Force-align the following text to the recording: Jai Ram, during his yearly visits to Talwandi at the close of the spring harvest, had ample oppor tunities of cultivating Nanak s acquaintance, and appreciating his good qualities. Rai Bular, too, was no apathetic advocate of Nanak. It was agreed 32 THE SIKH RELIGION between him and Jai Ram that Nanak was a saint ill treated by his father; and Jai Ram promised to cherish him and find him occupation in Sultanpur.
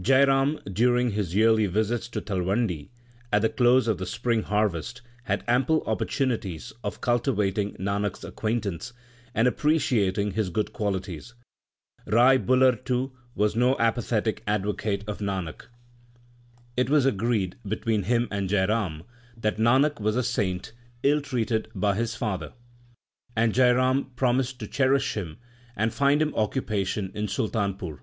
Jai 0.00 0.24
Ram, 0.24 0.58
during 0.72 1.10
his 1.10 1.34
yearly 1.34 1.66
visits 1.66 2.08
to 2.08 2.22
Talwandi 2.22 2.88
at 3.30 3.42
the 3.42 3.50
close 3.50 3.86
of 3.86 3.98
the 3.98 4.06
spring 4.06 4.42
harvest, 4.42 5.02
had 5.24 5.44
ample 5.46 5.82
oppor 5.84 6.06
tunities 6.08 6.72
of 6.82 7.02
cultivating 7.02 7.74
Nanak 7.74 8.16
s 8.16 8.24
acquaintance, 8.24 8.94
and 9.34 9.46
appreciating 9.46 10.30
his 10.30 10.48
good 10.48 10.72
qualities. 10.72 11.34
Rai 12.06 12.38
Bular, 12.38 12.82
too, 12.82 13.12
was 13.34 13.54
no 13.54 13.76
apathetic 13.78 14.42
advocate 14.46 15.04
of 15.06 15.18
Nanak. 15.18 15.66
It 16.74 16.88
was 16.88 17.04
agreed 17.04 17.56
32 17.56 17.56
THE 17.56 17.56
SIKH 17.56 17.62
RELIGION 17.62 17.68
between 17.68 18.02
him 18.04 18.28
and 18.30 18.48
Jai 18.48 18.64
Ram 18.64 19.02
that 19.36 19.58
Nanak 19.58 20.00
was 20.00 20.16
a 20.16 20.22
saint 20.22 20.72
ill 21.02 21.20
treated 21.20 21.68
by 21.74 21.96
his 21.96 22.14
father; 22.16 22.54
and 23.36 23.52
Jai 23.52 23.72
Ram 23.72 24.06
promised 24.16 24.58
to 24.60 24.66
cherish 24.66 25.18
him 25.18 25.36
and 25.76 25.92
find 25.92 26.22
him 26.22 26.34
occupation 26.34 27.12
in 27.14 27.26
Sultanpur. 27.26 27.98